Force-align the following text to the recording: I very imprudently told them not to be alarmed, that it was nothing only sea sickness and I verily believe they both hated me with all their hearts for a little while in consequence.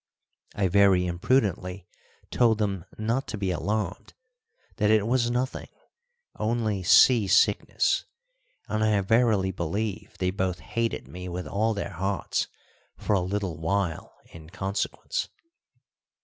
I 0.55 0.67
very 0.67 1.05
imprudently 1.05 1.87
told 2.31 2.57
them 2.57 2.85
not 2.97 3.27
to 3.27 3.37
be 3.37 3.51
alarmed, 3.51 4.15
that 4.77 4.89
it 4.89 5.05
was 5.05 5.29
nothing 5.29 5.69
only 6.39 6.81
sea 6.81 7.27
sickness 7.27 8.05
and 8.67 8.83
I 8.83 8.99
verily 9.01 9.51
believe 9.51 10.17
they 10.17 10.31
both 10.31 10.57
hated 10.57 11.07
me 11.07 11.29
with 11.29 11.45
all 11.45 11.75
their 11.75 11.91
hearts 11.91 12.47
for 12.97 13.13
a 13.13 13.21
little 13.21 13.59
while 13.59 14.11
in 14.33 14.49
consequence. 14.49 15.29